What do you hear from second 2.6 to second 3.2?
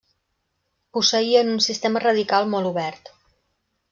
obert.